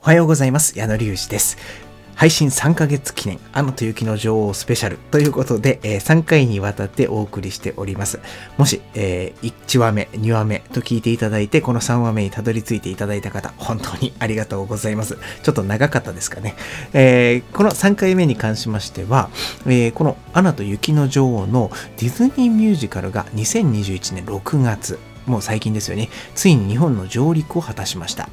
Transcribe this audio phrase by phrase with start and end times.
[0.00, 0.78] おはようございます。
[0.78, 1.58] 矢野隆二です。
[2.14, 8.20] 配信3ヶ月記念、アナと雪の女王スペシャルということで、えー3回にわたってお送りしております。
[8.56, 15.18] もし、えー1話目、2話目と聞いていただいて、この3話目にたどり着いていただいた方、本当にありがとうございます。
[15.42, 16.54] ちょっと長かったですかね。
[16.92, 19.30] えーこの3回目に関しましては、
[19.66, 24.98] えこのアナと雪の女王のディズニーミュージカルが2021年6月、
[25.28, 26.08] もう最近ですよね。
[26.34, 28.28] ついに日本の上陸を果たしました。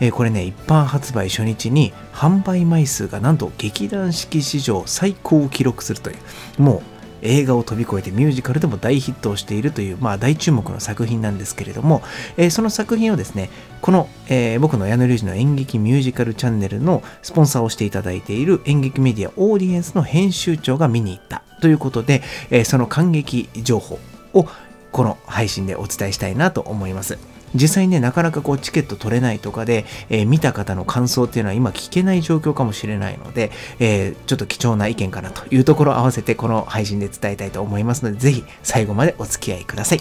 [0.00, 6.14] えーこれね、一般発売初日に販売枚数がなんと劇団四季史上最高を記録するとい
[6.58, 6.82] う、もう
[7.22, 12.02] 映画を飛び越えてミュージカルでも大ヒットをしているという、まあ大注目の作品なんですけれども、
[12.36, 13.50] えーその作品をですね、
[13.82, 23.98] この、えー僕の矢野隆二の演劇ミュージカルチャンネルのスポンサーをしていただいている演劇メディアオーディエンスの編集長が見に行ったということで、えーその感激情報
[24.32, 24.46] を
[24.92, 27.18] この配信でお伝えしたいなと思います。
[27.54, 40.00] 実際にね、なかなかこうチケット取れないとかで、えー見た方の感想っていうのは今聞けない状況かもしれないので、えーちょっと貴重な意見かなというところを合わせてこの配信で伝えたいと思いますので、ぜひ最後までお付き合いください。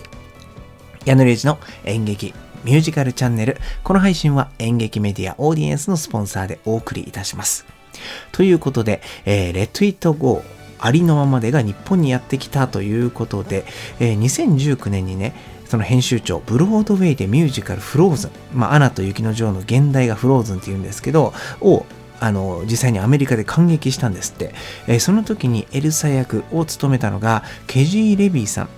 [1.06, 2.34] 矢野隆二の演劇
[2.66, 3.58] ミュージカルチャンネル。
[3.82, 7.66] この配信は演劇メディアオーディエンスのスポンサーでお送りいたします。
[8.34, 10.44] ということで、えー、Let It Go
[10.80, 13.66] ありのままでが日本にやってきたということで、
[14.00, 15.33] えー2019年にね、
[15.66, 21.86] その編集長、ブロードウェイでミュージカルフローズン、まあ、アナと雪の女王の現代がフローズンって言うんですけど、を
[22.20, 24.53] あの実際にアメリカで感激したんですって、
[24.88, 28.70] えーその時にエルサ役を務めたのがケジー・レビーさん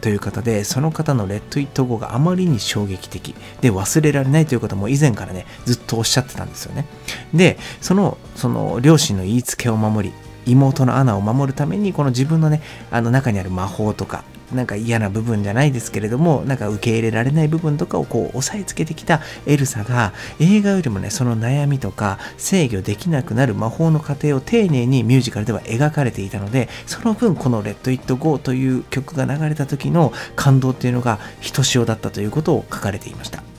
[0.00, 3.34] という方でその方のレッド・イット・ゴーがあまりに衝撃的。
[3.60, 6.86] で忘れられないということも以前からねずっとおっしゃってたんですよね。
[7.34, 10.14] でそのその両親の言いつけを守り
[10.46, 33.55] 妹のアナを守るためにこの自分のねあの中にある魔法とかなんか嫌な部分じゃないですけれどもなんか受け入れられない部分とかをこう押さえつけてきたエルサが映画よりもねその悩みとか制御できなくなる魔法の過程を丁寧にミュージカルでは描かれていたのでその分この「レッド・イット・ゴー」という曲が流れた時の感動っていうのがひとしおだったということを書かれていました。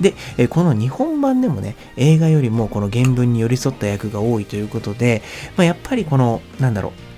[0.00, 5.22] で、えこの日本版でもね、映画よりもこの原文に寄り添った役が多いということで、
[5.56, 7.10] まあ、やっぱりこの、なんだろう、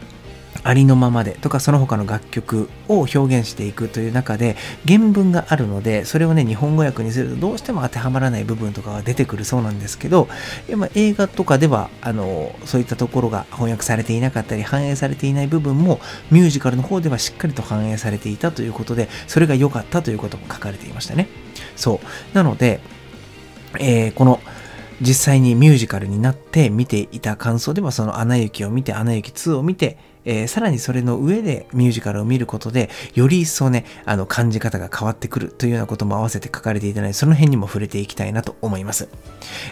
[0.64, 4.56] ありのままでとかその他の楽曲を表現していくという中で
[4.86, 10.28] 原文があるのでそれをね日本語訳にするとどうしても当てはまらない部分とかが出てくるそうなんですけど
[10.68, 16.00] やっぱ映画とかではあのそういったところが翻訳されていなかったり反映されていない部分も
[16.30, 21.41] ミュージカルの方ではしっかりと反映されていたということでそれが良かったということも書かれていましたね。
[21.76, 22.34] そう。
[22.34, 22.80] なので、
[23.78, 24.40] えーこの
[25.00, 39.08] 実際にミュージカルになって見ていた感想ではその「アナ雪」を見て「アナ雪2」を見て、えーさらにそれの上でミュージカルを見ることでより一層ねあの感じ方が変わってくるというようなことも合わせて書かれていたのでその辺にも触れていきたいなと思います、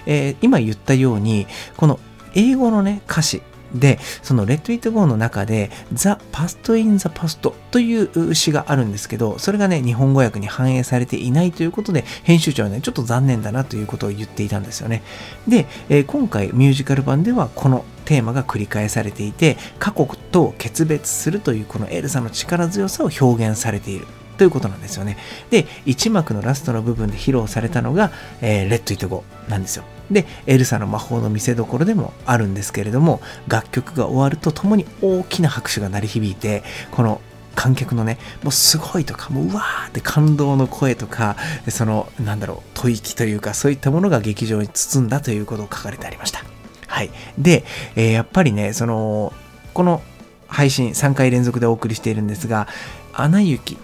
[0.06, 1.46] えー今言ったように
[1.76, 2.00] この
[2.34, 3.42] 英語のね歌詞
[3.74, 15.02] で、その Let It Go の中で The Past in the Past という詩があるんですけど、それがね、日本語訳に反映されていないということで、編集長はね、ちょっと残念だなということを言っていたんですよね。
[15.48, 24.06] で、えー今回ミュージカル版ではこのテーマが繰り返されていて、過去と決別するというこのエルサの力強さを表現されている。
[24.40, 25.18] ということなんですよね。
[25.50, 29.84] で、1幕のラストの部分で披露されたのが、えー、レッド・イット・ゴなんですよ。
[30.10, 37.20] で、エルサの魔法の見せ所でもあるんですけれども、楽曲が終わるとともに大きな拍手が鳴り響いて、この
[37.54, 41.36] 観客のね、もうすごいとか、もううわーって感動の声とか、
[41.68, 46.42] その、なんだろう、吐息というか、そういったものが劇場に包んだということを書かれてありました。
[46.86, 47.10] はい。
[47.36, 47.64] で、
[47.94, 49.34] えーやっぱりね、その、
[49.74, 50.00] この
[50.46, 52.68] 配信3回連続でお送りしているんですが、
[53.12, 53.76] アナ雪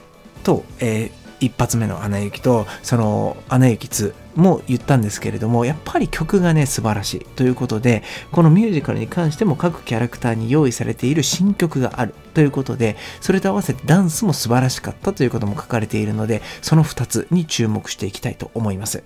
[0.47, 7.21] と、えー一発目のアナ雪とそのアナ雪2も言ったんですけれどもやっぱり曲がね素晴らしい。
[7.37, 8.03] ということで
[8.33, 12.15] このミュージカルに関しても各キャラクターに用意されている新曲がある。
[12.35, 15.13] ということでそれと合わせてダンスも素晴らしかった。
[15.13, 19.03] ということも書かれているのでその2つに注目していきたいと思います、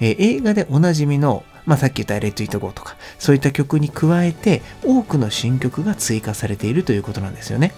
[0.00, 7.74] えー映画でおなじみのまあ、さっき言った「レッド・イット・ゴー」とかそういった曲に加えて多くの新曲が追加されているということなんですよね。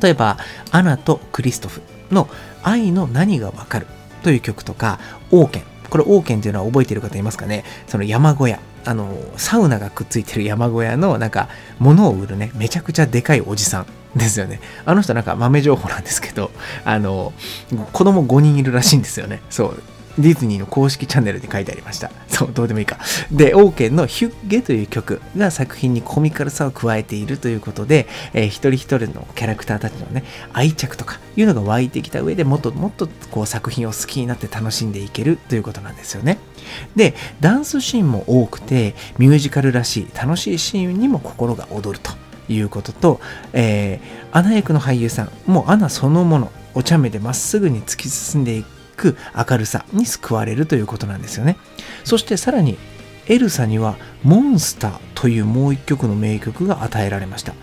[0.00, 0.38] 例えば
[0.72, 2.28] 「アナとクリストフ」の
[2.62, 3.86] 「愛の何がわかる」
[4.22, 4.98] という曲とか
[5.30, 7.64] 「オーケン」これオーケンっていうのは覚えている方いますかね？
[7.86, 8.58] その山小屋。
[8.88, 11.48] あのサウナがくっついてる山小屋のなんか
[11.80, 13.86] 物を売るねめちゃくちゃでかいおじさん
[14.16, 14.60] ですよね。
[14.84, 16.50] あの人なんか豆情報なんですけど
[16.84, 17.32] あの
[17.92, 19.42] 子供5人いるらしいんですよね。
[19.50, 19.82] そう。
[20.18, 22.10] ディズニーの公式チャンネルに書いてありました。
[22.36, 22.98] そう、どうでもいいか。
[23.32, 30.22] で、オーケーのヒュッゲという曲が作品にコミカルさを加えているということで、えー、一人一人のキャラクターたちのね、
[30.52, 36.36] 愛着とかいうのが湧いてきた上でもっともっとこう作品を好きになって楽しんでいけるということなんですよね。
[36.94, 42.12] で、ダンスシーンも多くて、ミュージカルらしい楽しいシーンにも心が躍ると
[42.50, 43.20] いうことと、
[43.54, 51.56] えー、アナ役の俳優さん、もうアナそのもの、お茶目でまっすぐに突き進んでいくく明るさに救われるということなんですよね。
[52.04, 52.78] そしてさらに
[53.26, 57.54] エルサにはモンスターというもう一曲の名曲が与えられました。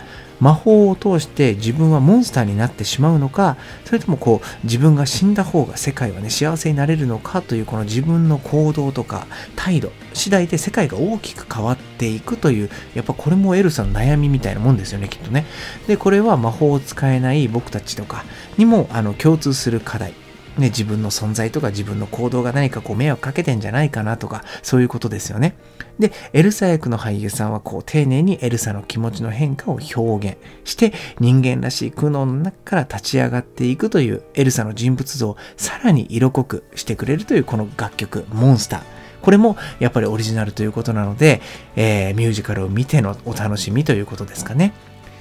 [0.43, 9.25] 魔法を通して自分はモンスターになってしまうのかそれともこう自分が死んだ方が世界はね幸せになれるのかというこの自分の行動とか
[9.55, 15.45] 態度次第で世界が大きく変わっていくというやっぱこれもエルサの悩みみたいなもんですよねきっとね
[15.87, 18.25] でこれは魔法を使えない僕たちとか
[18.57, 20.13] にもあの共通する課題
[20.57, 25.55] ね、自分の存在とか自分の行動が何かこう迷惑かけてんじゃないかなとか、そういうことですよね。
[25.99, 38.81] で、エルサ役の俳優さんはこう丁寧にエルサの気持ちの変化を表現して人間らしい苦悩の中から立ち上がっていくというエルサの人物像をさらに色濃くしてくれるというこの楽曲、モンスター。
[39.21, 41.41] これもやっぱりオリジナルということなので、
[41.75, 44.73] えー、ミュージカルを見てのお楽しみということですかね。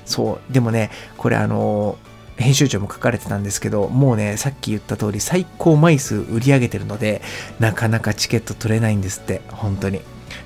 [0.04, 0.52] そう。
[0.52, 7.22] でもね、これあのー編集長も書かれてたんですけど、もうね、さっき言った通り最高枚数売り上げてるので、
[7.60, 10.00] なかなかチケット取れないんですって、本当に。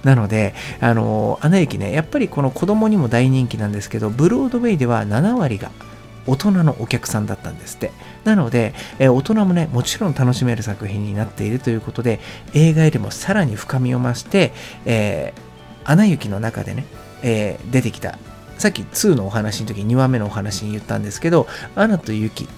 [0.05, 5.71] なので、あの、アナ雪ね、やっぱりこの子供にも大人気なんですけど、ブロードウェイでは7割が
[6.27, 7.93] 大人のお客さんだったんですって。
[8.25, 12.21] なので、え大人もね、もちろん楽しめる作品になっているということで、
[12.55, 14.53] 映画よりもさらに深みを増して、
[14.85, 16.85] えー、アナ雪の中でね、
[17.23, 18.19] えー、出てきた
[18.59, 22.49] さっき2のお話の時2話目のお話に言ったんですけど、アナとユキ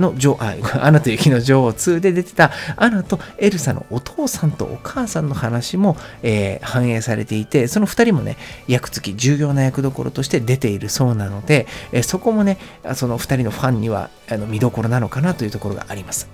[0.00, 12.58] の女あ、アナと雪の女王2で出てたアナとエルサのお父さんとお母さんの話も、えー、反映されていて、その2人もね、役付き重要な役どころとして出ているそうなので、えー、そこもね、
[12.94, 16.28] その2人のファンにはあの見どころなのかなというところがあります。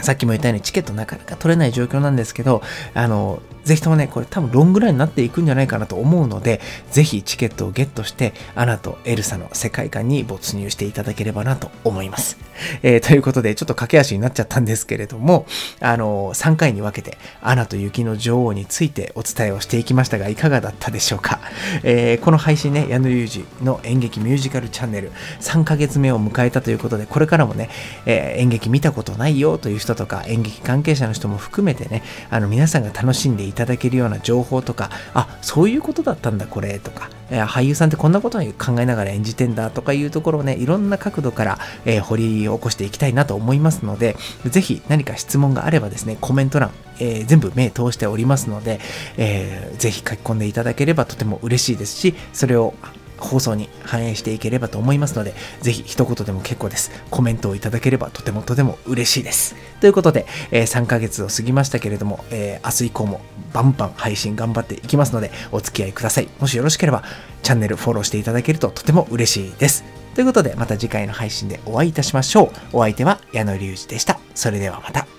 [0.00, 2.62] さっきも言ったようにチケットなかなか取れない状況なんですけど、
[2.94, 12.38] あの、ぜひともね、これ多分ロングランになっていくんじゃないかなと思うので、ぜひチケットをゲットして、アナとエルサの世界観に没入していただければなと思います。
[12.82, 15.44] えー、ということで、ちょっと駆け足になっちゃったんですけれども、
[15.80, 21.40] あの、3回に分けて、アナと雪の女王についてお伝えをしていきましたが、いかがだったでしょうか。
[21.82, 27.68] えー、この配信ね、矢野裕二の演劇ミュージカルチャンネル、3ヶ月目を迎えたということで、これからもね、
[28.06, 44.16] え、演劇見たことないよという人とか、演劇関係者の人も含めてね、あの、皆さんが楽しんでいたただけるような情報とか、あ、そういうことだったんだ、これ、とか、え俳優さんってこんなことを考えながら演じてんだとかいうところをね、いろんな角度から、えー、掘り起こしていきたいなと思いますので、
[44.46, 46.70] ぜひ何か質問があればですね、コメント欄、
[47.00, 48.80] えー、全部目通しておりますので、
[49.16, 52.74] えー、ぜひ書き込んでいただければとても嬉しいですし、それを
[53.18, 56.90] 放送に反映していければと思いますので、ぜひ一言でも結構です。
[57.10, 59.54] コメントをいただければとてもとても嬉しいです。
[59.80, 63.20] ということで、えー、3ヶ月を過ぎましたけれども、えー、明日以降も
[63.52, 66.28] バンバン配信頑張っていきますので、お付き合いください。
[66.40, 67.02] もしよろしければ、
[67.42, 69.84] チャンネルフォローしていただけるととても嬉しいです。
[70.14, 72.78] ということで、また次回の配信でお会いいたしましょう。
[72.78, 74.18] お相手は矢野隆二でした。
[74.34, 75.17] それではまた。